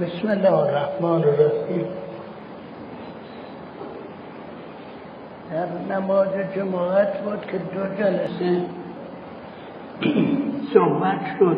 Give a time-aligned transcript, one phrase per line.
[0.00, 1.86] بسم الله الرحمن الرحیم.
[5.50, 8.62] در نماز جماعت بود که دو جلسه
[10.74, 11.56] صحبت شد.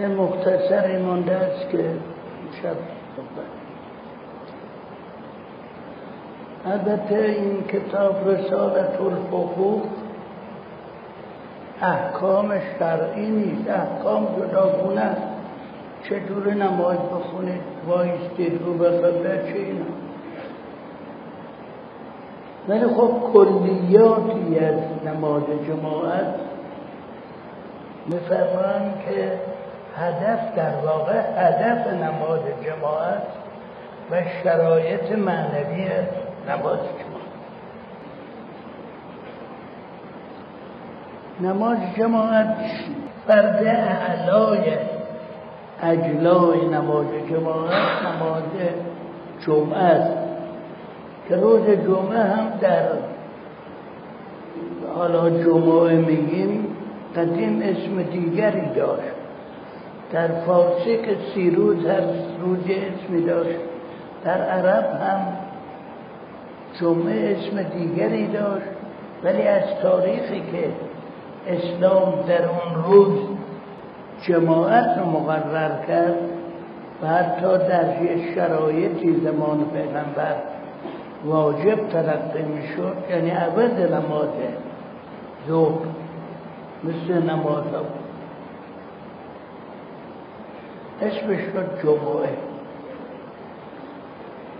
[0.00, 1.84] یه مختصری مونده است که
[2.62, 2.76] شب
[3.16, 3.50] صحبت.
[6.66, 9.82] البته این کتاب رسالت الحقوق
[11.82, 15.23] احکام شرعی نیست احکام جداگونه است.
[16.08, 18.90] چطور نماز بخونید وایستید رو به
[19.52, 19.84] چه اینا.
[22.68, 24.74] ولی خب کلیاتی از
[25.06, 26.34] نماز جماعت
[28.06, 29.40] میفرمان که
[29.96, 33.22] هدف در واقع هدف نماز جماعت
[34.10, 35.88] و شرایط معنوی
[36.48, 37.24] نماز جماعت.
[41.40, 42.56] نماز جماعت
[43.26, 44.93] فرد اعلای
[45.84, 47.72] اجلای نماز جماعت
[48.06, 48.42] نماز
[49.46, 50.16] جمعه است.
[51.28, 52.88] که روز جمعه هم در
[54.96, 56.66] حالا جمعه میگیم
[57.16, 59.14] قدیم اسم دیگری داشت.
[60.12, 62.00] در فارسی که سی روز هر
[62.40, 63.58] روز اسمی داشت
[64.24, 65.26] در عرب هم
[66.80, 68.66] جمعه اسم دیگری داشت.
[69.24, 70.68] ولی از تاریخی که
[71.46, 73.18] اسلام در اون روز
[74.28, 76.14] جماعت رو مقرر کرد
[77.02, 80.34] و حتی در یه شرایطی زمان پیغمبر
[81.24, 84.28] واجب تلقی می‌شد یعنی عوض نماز
[85.48, 85.86] ظهر
[86.84, 87.64] مثل نماز
[91.02, 92.28] اسمش شد جمعه.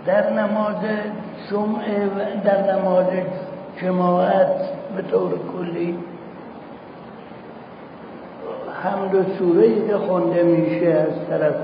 [0.07, 0.77] در نماز
[1.51, 3.07] جمعه و در نماز
[3.81, 4.57] جماعت
[4.97, 5.99] به طور کلی
[8.85, 11.55] حمد و سوره که خونده میشه از طرف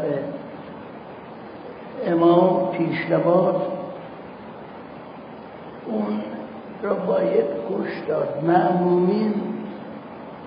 [2.06, 3.54] امام پیش نماز
[5.86, 6.20] اون
[6.82, 8.44] را باید گوش داد.
[8.46, 9.34] معمومین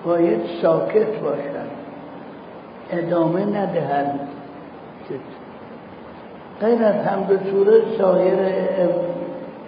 [0.04, 1.70] باید ساکت باشند
[2.90, 4.20] ادامه ندهند.
[6.60, 8.38] غیر از حمد و سوره سایر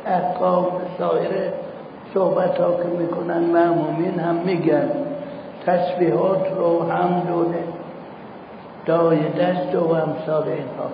[0.07, 0.67] احکام
[0.99, 1.31] سایر
[2.15, 5.06] صحبت ها که می‌کنن معمومین هم میگن.
[5.67, 7.65] تسبیحات رو هم دوله
[8.87, 10.91] دای دست و امثال اینها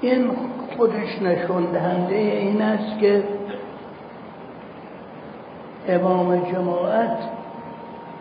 [0.00, 0.30] این
[0.76, 3.22] خودش نشون دهنده این است که
[5.88, 7.18] امام جماعت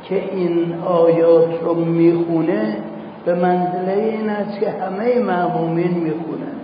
[0.04, 2.78] که این آیات رو می‌خونه
[3.26, 6.60] به منزله این است که همه معمومین می‌خونن.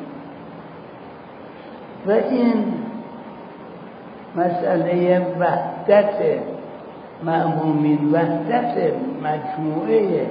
[2.08, 2.75] و این
[4.36, 6.40] مسئله وحدت
[7.24, 10.28] معمومین وحدت مجموعه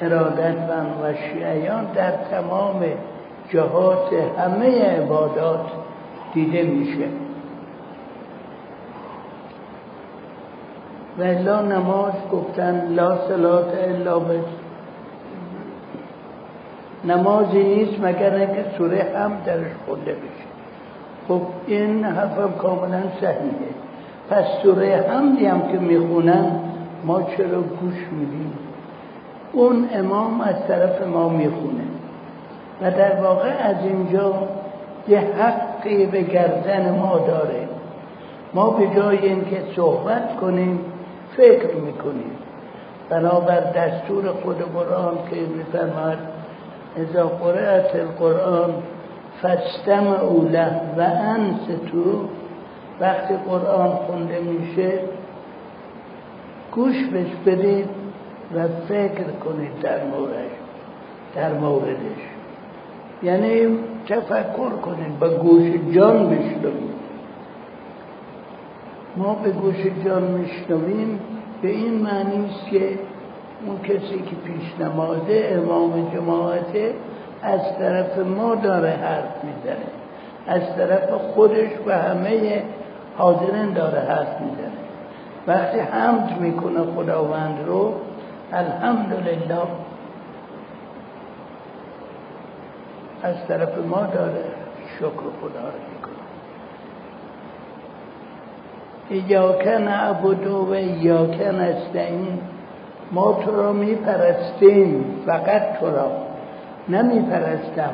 [0.00, 0.56] ارادت
[1.02, 2.82] و شیعیان در تمام
[3.50, 5.66] جهات همه عبادات
[6.34, 7.06] دیده میشه.
[11.18, 14.40] و الا نماز گفتن لا صلات الا به.
[17.04, 20.49] نمازی نیست مگر اینکه سوره هم درش خونده بشه.
[21.30, 23.70] خب این حرفم کاملا صحیحه.
[24.30, 26.50] پس سوره حمدی هم که می‌خونن
[27.04, 28.52] ما چرا گوش میدیم؟
[29.52, 31.84] اون امام از طرف ما می‌خونه.
[32.82, 34.34] و در واقع از اینجا
[35.08, 37.68] یه حقی به گردن ما داره.
[38.54, 40.80] ما به جای اینکه صحبت کنیم
[41.36, 42.32] فکر می‌کنیم.
[43.10, 46.18] بنابر دستور خود قرآن که میفرماد
[46.96, 48.70] اذا قرأت القرآن
[49.42, 52.28] فستم اوله و انستو
[53.00, 55.00] وقتی قرآن خونده میشه
[56.72, 57.88] گوش بش بدید
[58.54, 60.50] و فکر کنید در موردش
[61.34, 62.20] در موردش.
[63.22, 67.00] یعنی تفکر کنید با گوش جان بشنوید.
[69.16, 71.20] ما به گوش جان میشنویم
[71.62, 72.98] به این معنی است که
[73.66, 76.94] اون کسی که پیش نمازه امام جماعته
[77.42, 79.86] از طرف ما داره حرف می‌زنه.
[80.46, 82.62] از طرف خودش و همه
[83.16, 84.80] حاضرین داره حرف می‌زنه.
[85.46, 87.94] وقتی حمد می‌کنه خداوند رو
[88.52, 89.58] الحمدلله
[93.22, 94.44] از طرف ما داره
[94.98, 96.20] شکر خدا رو می‌کنه.
[99.10, 102.38] ایاک نعبد و ایاک نستعین
[103.12, 106.29] ما تو را میپرستیم فقط تو را.
[106.88, 107.92] نمیپرستم.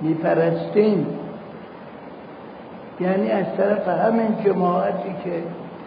[0.00, 1.06] میپرستیم.
[3.00, 5.42] یعنی از طرف همین جماعتی که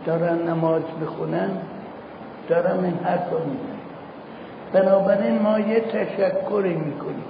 [0.05, 1.49] دارن نماز می‌خونن
[2.49, 3.81] دارم این حرف رو می‌زنم
[4.73, 7.23] بنابراین ما یه تشکری می‌کنیم.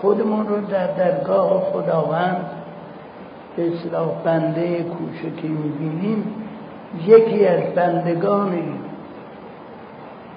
[0.00, 2.46] خودمون رو در درگاه خداوند
[3.56, 6.34] به اصلاح بنده کوچکی می‌بینیم.
[7.06, 8.72] یکی از بندگانی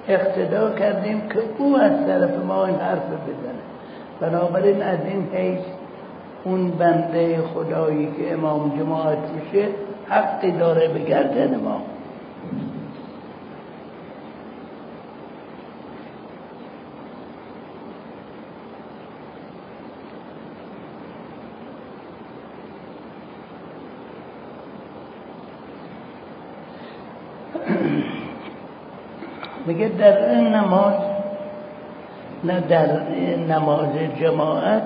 [0.07, 3.72] اقتدا کردیم که او از طرف ما این حرف بزنه.
[4.19, 5.61] بنابراین از این حیث
[6.43, 9.67] اون بنده خدایی که امام جماعت میشه
[10.09, 11.81] حقی داره به گردن ما.
[29.65, 31.12] میگه در این نماز
[32.43, 34.83] نه در نماز جماعت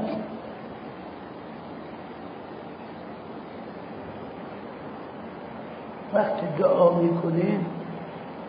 [6.13, 7.59] وقتی دعا می‌کنه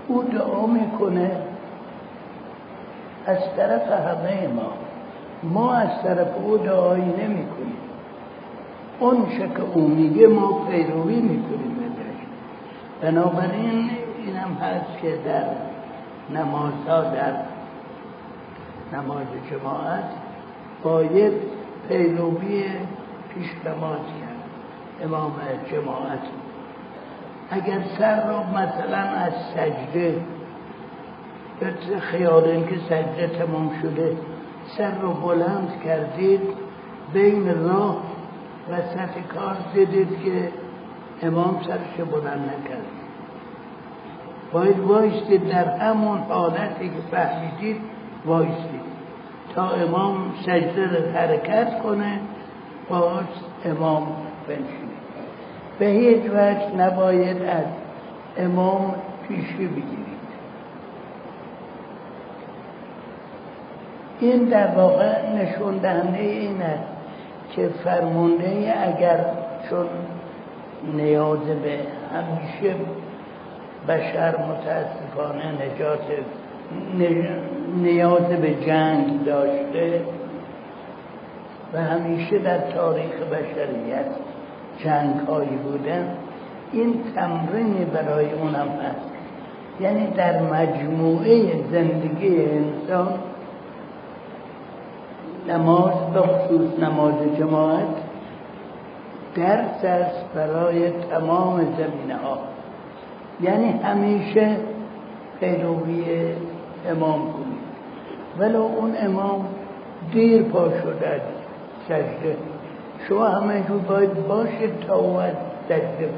[0.08, 1.30] او دعا می‌کنه
[3.26, 4.72] از طرف همه ما.
[5.42, 7.76] ما از طرف او دعایی نمی کنیم
[9.00, 12.20] اون که او میگه ما پیروی می‌کنیم ازش.
[13.00, 15.44] بنابراین اینم هست که در
[16.38, 17.32] نمازها در
[18.92, 20.04] نماز جماعت
[20.82, 21.32] باید
[21.88, 22.64] پیروی
[23.34, 24.28] پیش نمازی
[25.04, 25.32] امام
[25.72, 26.18] جماعت.
[27.50, 30.20] اگر سر رو مثلا از سجده
[31.60, 34.16] به خیال اینکه سجده تمام شده
[34.78, 36.40] سر رو بلند کردید
[37.12, 38.02] بین راه
[38.70, 40.52] وسط کار دیدید که
[41.26, 42.86] امام سرش بلند نکرد.
[44.52, 47.80] باید وایستید در همون حالتی که فهمیدید
[48.26, 48.77] وایستید.
[49.58, 52.20] تا امام سجده حرکت کنه
[52.88, 53.24] باز
[53.64, 54.06] امام
[54.48, 54.98] بنشید
[55.78, 57.64] به هیچ وجه نباید از
[58.36, 58.94] امام
[59.28, 60.18] پیشی بگیرید.
[64.20, 66.84] این در واقع نشون دهنده این است
[67.56, 69.24] که فرمونده اگر
[69.70, 69.86] چون
[70.94, 71.78] نیاز به
[72.14, 72.76] همیشه
[73.88, 76.00] بشر متاسفانه نجات
[77.76, 80.00] نیاز به جنگ داشته
[81.74, 84.06] و همیشه در تاریخ بشریت
[84.78, 86.14] جنگ هایی بودن.
[86.72, 89.10] این تمرین برای اونم هست.
[89.80, 93.14] یعنی در مجموعه زندگی انسان
[95.48, 97.96] نماز به خصوص نماز جماعت
[99.34, 102.38] درس است برای تمام زمینه ها
[103.40, 104.56] یعنی همیشه
[105.40, 106.04] پیروی
[106.90, 107.47] امام کنید
[108.38, 109.46] ولو اون امام
[110.12, 111.20] دیر پا شده
[111.88, 112.36] سجده.
[113.08, 115.34] شما همینجور باید باشید تا او از
[115.68, 116.08] سجده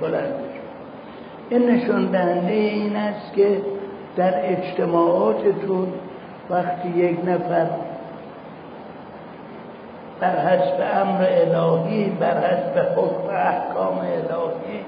[0.00, 0.34] بلند
[1.50, 3.60] این نشون دهنده این است که
[4.16, 5.88] در اجتماعاتتون
[6.50, 7.66] وقتی یک نفر
[10.20, 14.84] بر حسب امر الهی بر حسب حکم احکام الهی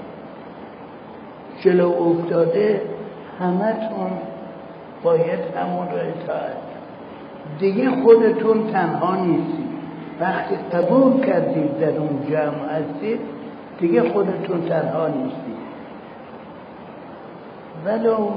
[1.61, 2.81] جلو افتاده
[3.41, 4.11] همتون
[5.03, 6.71] باید همون را اطاعت
[7.59, 9.71] دیگه خودتون تنها نیستید.
[10.21, 13.21] وقتی قبول کردید در اون جمع هستید
[13.79, 15.61] دیگه خودتون تنها نیستید.
[17.87, 18.29] ولو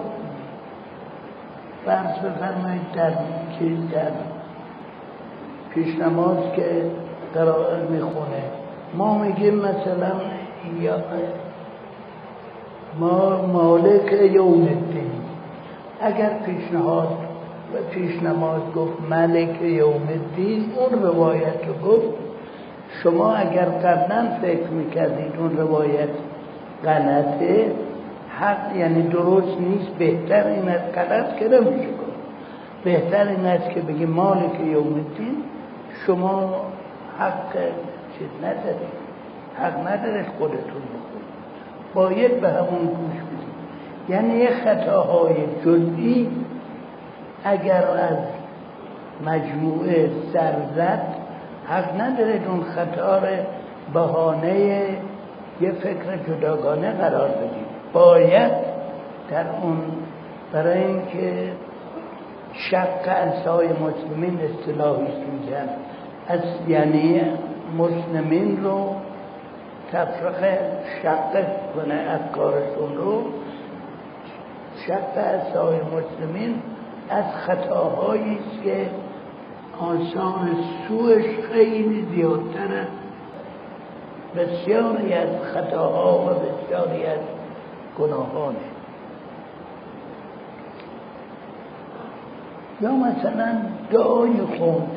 [1.85, 3.11] فرض بفرمایید در
[3.59, 4.11] چیز در
[5.73, 6.91] پیش نماز که
[7.33, 8.43] قرائت می‌خونه
[8.93, 10.11] ما میگیم مثلا
[10.81, 10.97] یا
[12.99, 15.22] ما مالک یوم الدین.
[16.03, 17.07] اگر پیشنهاد
[17.73, 22.07] و پیش نماز گفت ملک یوم الدین اون روایت رو گفت.
[23.03, 26.09] شما اگر قبلا فکر می‌کردید اون روایت
[26.85, 27.71] غلطه
[28.39, 31.89] حق یعنی درست نیست بهتر این از غلط که نمیشه
[32.83, 35.43] بهتر این است که بگی مالک یوم الدین
[36.05, 36.65] شما
[37.19, 37.53] حق
[38.17, 39.03] چیز ندارید.
[39.55, 41.23] حق ندارید خودتون بکنید
[41.93, 43.22] باید به همون گوش
[44.09, 46.29] یعنی خطاهای جزئی
[47.43, 48.17] اگر از
[49.25, 51.03] مجموعه سرزد
[51.65, 53.19] حق ندارید اون خطا
[53.93, 54.87] بهانه
[55.61, 58.51] یه فکر جداگانه قرار بدید باید
[59.31, 59.77] در اون
[60.53, 61.51] برای اینکه
[62.53, 65.69] شق انسای مسلمین اصطلاحی میگن
[66.27, 67.21] از یعنی
[67.77, 68.95] مسلمین رو
[69.91, 70.57] تفرق
[71.03, 71.45] شق
[71.75, 73.23] کنه افکارشون رو
[74.87, 76.61] شق انسای مسلمین
[77.09, 78.89] از خطاهایی است که
[79.79, 80.49] آثار
[80.87, 82.87] سوش خیلی زیادتر
[84.35, 87.19] بسیاری از خطاها و بسیاری از
[87.99, 88.57] گناهانه
[92.81, 93.47] یا مثلا
[93.91, 94.87] دعای خوند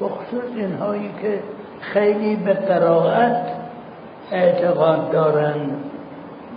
[0.00, 1.40] بخصوص اینهایی که
[1.80, 3.46] خیلی به قرائت
[4.32, 5.56] اعتقاد دارن.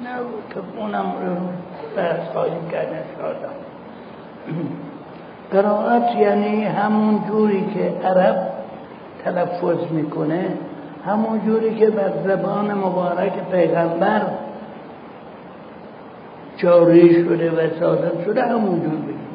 [0.04, 0.20] نه
[0.54, 1.14] که اونم
[1.96, 3.50] بحث خواهیم کرد انشاءالله
[5.52, 8.50] قرائت یعنی همون جوری که عرب
[9.24, 10.46] تلفظ می‌کنه
[11.06, 14.22] همون جوری که بر زبان مبارک پیغمبر
[16.58, 19.28] جاری شده و صادق شده همون جور بگیم.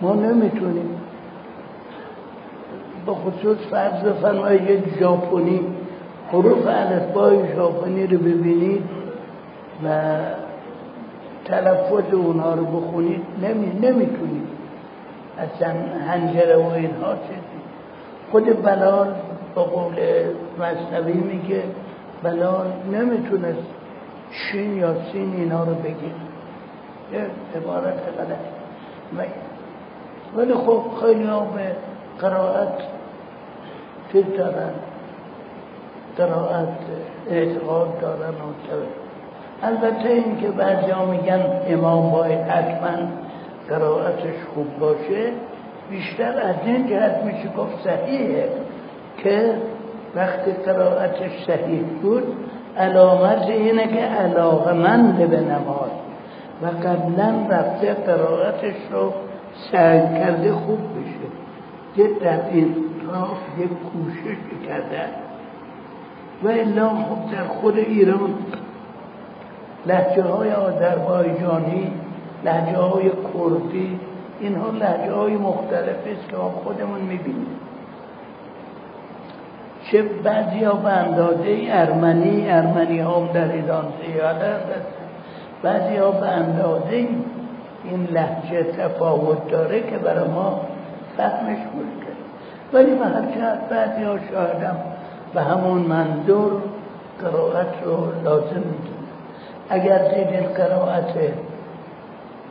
[0.00, 0.90] ما نمی‌تونیم.
[3.06, 5.60] به خصوص فرض بفرمایید یک ژاپنی
[6.32, 8.82] حروف الفبای ژاپنی رو ببینید
[9.84, 9.88] و
[11.44, 14.48] تلفظ اونها رو بخونید نمی نمی‌تونید.
[15.38, 15.70] اصلا
[16.08, 17.64] هنجره و اینها چیزی.
[18.30, 19.14] خود بلال
[19.54, 19.94] با قول
[20.58, 21.62] مصنوی میگه
[22.22, 23.68] بلال نمی‌تونست
[24.30, 26.14] شین یا سین اینا رو بگیر
[27.56, 28.38] عبارت غلط.
[30.36, 31.76] ولی خب خیلی ها به
[32.20, 32.78] قرائت
[34.12, 34.70] چیز دارن
[36.16, 36.68] قرائت
[37.30, 38.52] اعتقاد دارن و
[39.62, 43.08] البته این که بعضی ها میگن امام باید حتما
[43.68, 45.32] قرائتش خوب باشه
[45.90, 48.48] بیشتر از این جهت میشه گفت صحیحه
[49.18, 49.54] که
[50.14, 52.22] وقتی قرائتش صحیح بود
[52.76, 55.90] علامت اینه که علاقمند به نماز
[56.62, 59.12] و قبلا رفته قرائتش رو
[59.72, 61.34] سعی کرده خوب بشه.
[61.96, 62.74] یه در این
[63.12, 65.04] راه یک کوشش کرده
[66.42, 68.34] و الا خب در خود ایران
[69.86, 71.92] لحجه های آذربایجانی
[72.44, 74.00] لحجه های کردی
[74.40, 77.46] اینها لحجه های مختلف است که خودمون می‌بینیم.
[79.90, 84.56] چه بعضی ها به اندازه ارمنی ارمنی هم در ایران زیاده
[85.62, 87.08] بعضی ها به اندازه
[87.84, 90.60] این لحجه تفاوت داره که برای ما
[91.16, 92.14] فهمش مشکل.
[92.72, 94.76] ولی به هر جهت بعضی ها شاهدم
[95.34, 96.62] به همون منظور
[97.20, 98.62] قرائت رو لازم
[99.70, 101.14] اگر دیدین قرائت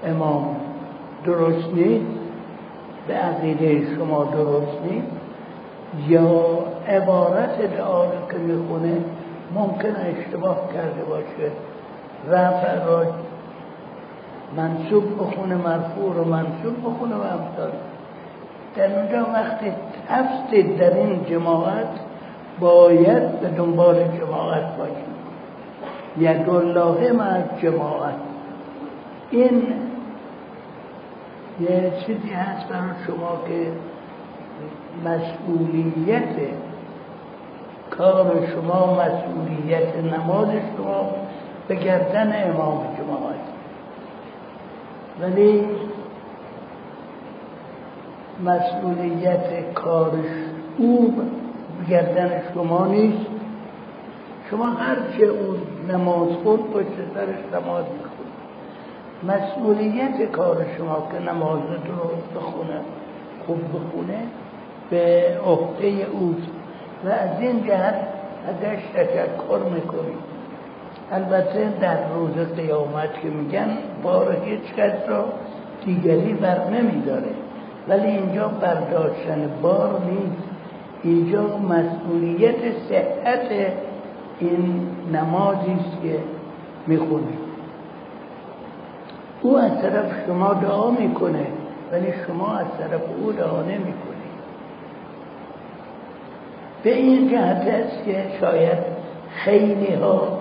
[0.05, 0.55] امام
[1.25, 2.05] درست نیست
[3.07, 5.07] به عقیده شما درست نیست
[6.07, 6.45] یا
[6.87, 8.97] عبارت دعا که می‌خونه
[9.55, 11.51] ممکن اشتباه کرده باشه
[12.29, 13.05] رفع را
[14.57, 17.71] منصوب بخونه مرفوع رو منصوب بخونه و امثال
[18.75, 19.71] در اونجا وقتی
[20.09, 21.87] تفسید در این جماعت
[22.59, 25.12] باید به دنبال جماعت باشیم
[26.17, 28.13] یک الله مع جماعت.
[29.31, 29.63] این
[31.59, 33.67] یه چیزی هست برای شما که
[35.05, 36.35] مسئولیت
[37.89, 41.09] کار شما مسئولیت نماز شما
[41.67, 43.43] به گردن امام جماعت.
[45.21, 45.65] ولی
[48.45, 50.25] مسئولیت کارش
[50.77, 51.21] او
[51.89, 53.25] گردن شما نیست.
[54.49, 55.57] شما هرچه اون
[55.89, 58.33] نماز خود پشت سرش نماز می‌خونید
[59.27, 62.79] مسئولیت کار شما که نماز درست بخونه
[63.47, 64.17] خوب بخونه
[64.89, 66.47] به عهده اوست.
[67.05, 67.95] و از این جهت
[68.47, 70.33] ازش تشکر می‌کنید
[71.11, 73.69] البته در روز قیامت که میگن
[74.03, 75.25] بار هیچ کس را
[75.85, 77.31] دیگری بر نمیداره.
[77.87, 80.43] ولی اینجا برداشتن بار نیست.
[81.03, 82.55] اینجا مسئولیت
[82.89, 83.73] صحت
[84.39, 86.19] این نمازی است که
[86.87, 87.43] می‌خونید
[89.41, 91.47] او از طرف شما دعا می‌کنه
[91.91, 94.13] ولی شما از طرف او دعا نمی‌کنید
[96.83, 98.77] به این جهت است که شاید
[99.35, 100.39] خیلی ها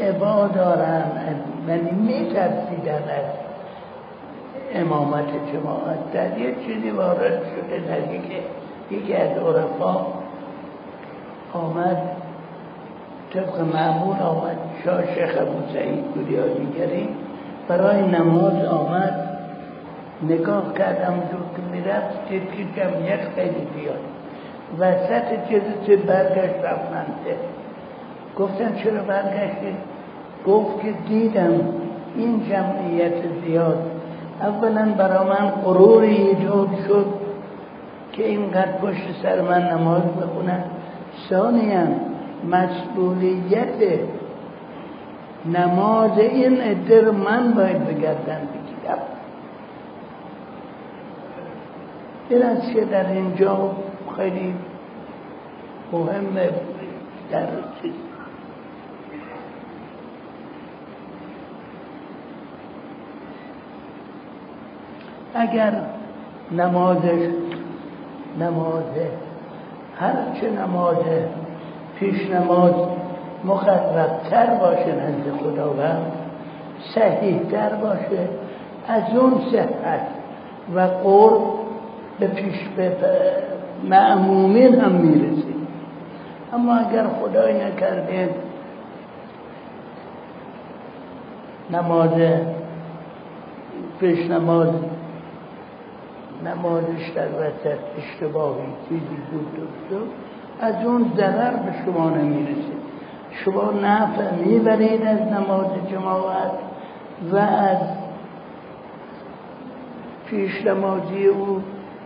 [0.00, 1.02] عبا دارن
[1.68, 3.46] یعنی میترسیدن از
[4.74, 6.12] امامت جماعت.
[6.12, 8.14] در یک چیزی وارد شده در
[8.90, 10.06] یکی از عرفا
[11.52, 11.96] آمد
[13.34, 14.56] طبق معمول آمد.
[14.84, 16.04] شاه شیخ ابو سعید
[16.58, 17.08] دیگری.
[17.68, 19.14] برای نماز آمد.
[20.22, 22.40] نگاه کردم دور که می‌رفت که
[22.76, 24.00] جمعیت خیلی بیاد
[24.78, 25.48] وسط
[25.86, 27.36] چه برگشت رفتنده
[28.38, 29.76] گفتم چرا برگشتی؟
[30.46, 31.60] گفت که دیدم
[32.16, 33.14] این جمعیت
[33.44, 33.90] زیاد.
[34.40, 37.06] اولا برا من قروری ایجاد شد
[38.12, 40.64] که اینقدر پشت سر من نماز بخونن
[41.30, 41.86] ثانیا
[42.44, 44.00] مسئولیت
[45.46, 48.98] نماز این ادر من باید بگردن بگیرم.
[52.28, 53.70] این است که در اینجا
[54.16, 54.54] خیلی
[55.92, 56.50] مهمه
[57.30, 57.46] در
[57.82, 57.92] چیز
[65.34, 65.82] اگر
[66.52, 67.30] نمازش
[68.40, 69.10] نمازه
[69.98, 70.96] هرچه نماز
[71.98, 72.74] پیش نماز
[73.44, 76.12] مقربتر باشه نزد خداوند
[76.94, 78.28] صحیحتر باشه.
[78.88, 80.06] از اون صحت
[80.74, 81.42] و قرب
[82.20, 82.92] به پیش به
[83.84, 85.54] معمومین هم می‌رسه
[86.52, 88.34] اما اگر خدای نکرده
[91.70, 92.10] نماز
[94.00, 94.68] پیش نماز
[96.44, 100.04] نمازش در وسط اشتباهی چیزی بود دکتر
[100.60, 102.76] از اون ضرر به شما نمی‌رسه.
[103.44, 106.50] شما نفع می‌برید از نماز جماعت
[107.32, 107.78] و از
[110.26, 111.62] پیش نمازی او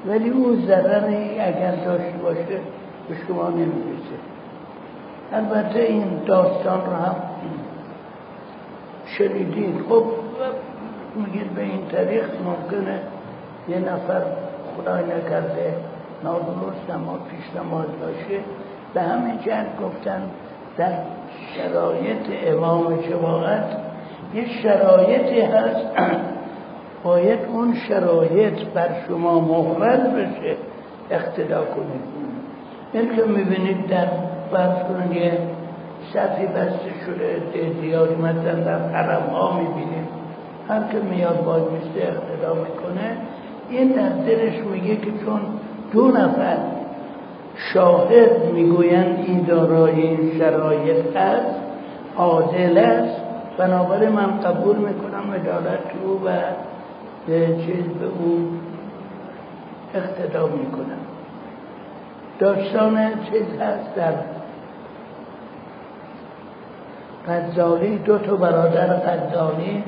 [0.07, 2.61] ولی او ضرری اگر داشته باشه
[3.09, 4.16] به شما نمی‌رسه.
[5.33, 7.16] البته این داستان رو هم
[9.07, 9.75] شنیدید.
[9.88, 10.04] خب
[11.16, 13.00] میگید به این طریق ممکنه
[13.69, 14.23] یه نفر
[14.76, 15.75] خدای نکرده.
[16.25, 18.41] نادرست اما پیش نماز باشه
[18.95, 20.23] به همین جهت گفتن
[20.77, 20.93] در
[21.55, 23.77] شرایط امام جماعت
[24.35, 25.87] یه شرایطی هست.
[27.05, 30.57] باید اون شرایط بر شما مفرد بشه.
[31.11, 32.05] اقتدا کنید.
[32.93, 34.07] این که می‌بینید در
[34.89, 35.39] کنید یه
[36.15, 37.43] صفی بسته شده
[37.81, 40.09] زیادی مثلا در حرم ها می‌بینیم
[40.69, 43.17] هر که میاد باید میسته اقتدا می‌کنه.
[43.71, 45.41] این در دلش میگه که چون
[45.92, 46.56] دو نفر
[47.75, 51.54] شاهد می‌گویند این دارای این شرایط است
[52.16, 53.20] عادل است.
[53.59, 56.30] بنابراین من قبول می‌کنم ادالت او و
[57.66, 58.50] چیز به او
[59.94, 61.00] اقتدا می‌کنم.
[62.38, 62.99] داستان
[63.30, 64.12] چیز هست در
[67.28, 69.85] غزالی دو تا برادر غزالی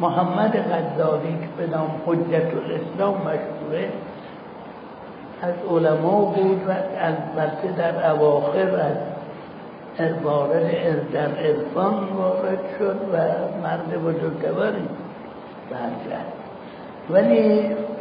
[0.00, 3.88] محمد غزالی که به نام حجت الاسلام مشهوره.
[5.42, 8.92] از علما بود و البته در اواخر
[9.98, 13.16] از وارد در عرفان وارد شد و
[13.62, 14.88] مرد بزرگواری
[15.70, 16.32] برگرد
[17.10, 17.60] ولی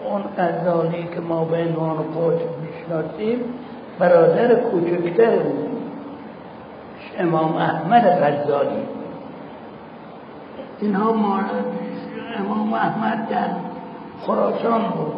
[0.09, 3.39] اون غزالی که ما به عنوان قوت می‌شناسیم
[3.99, 5.39] برادر کوچکتر
[7.19, 8.83] امام احمد غزالی.
[10.79, 11.09] اینها
[12.39, 13.47] امام احمد در
[14.25, 15.13] خراسان بود.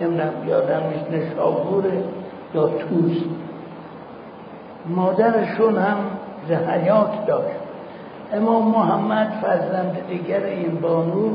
[0.00, 2.02] نمی‌دونم یادم نیست نشابوره
[2.54, 3.16] یا توس
[4.86, 5.96] مادرشون هم
[6.48, 7.60] زهیات داشت.
[8.32, 11.30] امام محمد فرزند دیگر این بانو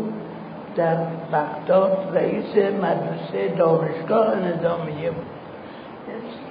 [0.76, 0.98] در
[1.32, 5.26] بغداد رئیس مدرسه دانشگاه نظامیه بود.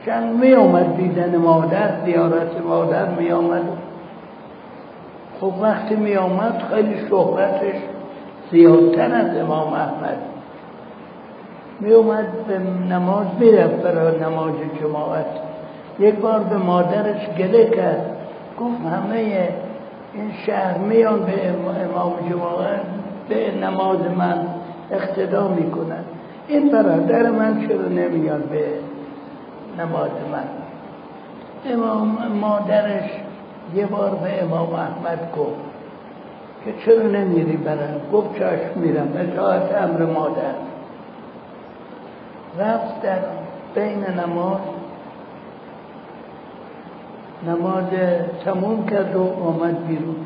[0.07, 3.63] چند می آمد دیدن مادر زیارت مادر می آمد
[5.41, 7.77] خب وقتی می آمد خیلی شهرتش
[8.51, 10.34] زیادتر از امام احمد.
[11.81, 12.59] می اومد به
[12.95, 15.27] نماز می‌رفت برای نماز جماعت
[15.99, 18.17] یک بار به مادرش گله کرد.
[18.61, 19.49] گفت همه
[20.15, 21.49] این شهر میان به
[21.85, 22.81] امام جماعت
[23.29, 24.47] به نماز من
[24.91, 26.05] اقتدا می‌کنن.
[26.49, 28.65] این برادر من چرا نمیاد به
[29.79, 30.45] نماز من؟
[31.73, 33.11] امام مادرش
[33.75, 35.61] یه بار به امام احمد گفت
[36.65, 39.09] که چرا نمیری برم گفت چشم میرم.
[39.17, 40.55] اطاعت امر مادر.
[42.59, 43.19] رفت در
[43.75, 44.61] بین نماز.
[47.47, 47.85] نماز
[48.45, 50.17] تموم کرد و آمد بیرون.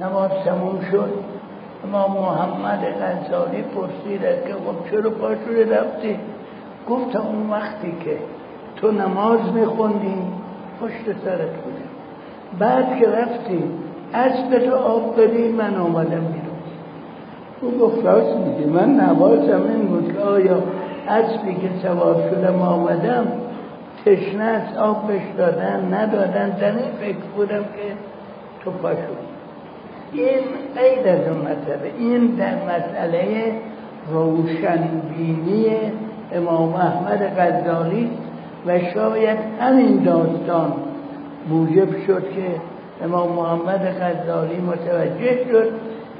[0.00, 1.12] نماز تموم شد.
[1.84, 6.18] امام محمد غزالی پرسید که خب چرا پاشوری رفتی؟
[6.88, 8.18] گفت اون وقتی که
[8.76, 10.16] تو نماز میخوندی
[10.80, 11.84] پشت سرت بودی
[12.58, 13.64] بعد که رفتی
[14.14, 16.54] اسب تو آب بدی من آمدم بیرون.
[17.60, 20.62] او گفت راست میگه من نوازم این بود که آیا
[21.08, 23.26] اسبی که سوار شدم آمدم
[24.06, 27.94] تشنه آب بش دادن ندادن در این فکر بودم که
[28.64, 28.98] تو پاشو
[30.12, 30.40] این
[30.74, 33.52] غیر از اون مسئله این در مسئله
[34.12, 35.66] روشنبینی
[36.32, 38.10] امام احمد غزالی
[38.66, 40.72] و شاید همین داستان
[41.48, 42.60] موجب شد که
[43.04, 45.72] امام محمد غزالی متوجه شد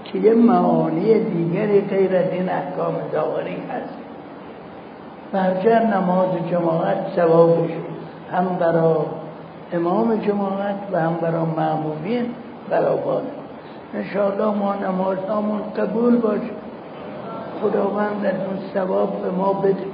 [0.04, 4.03] که یه معانی دیگری غیر از این احکام داوری هست.
[5.34, 7.70] برجر نماز جماعت ثوابش.
[8.32, 8.96] هم برای
[9.72, 12.26] امام جماعت و هم برای معمومین
[12.70, 13.26] برابانه
[13.94, 16.50] انشاءالله ما نمازهامون قبول باشه
[17.62, 19.93] خداوند از اون ثواب به ما بده.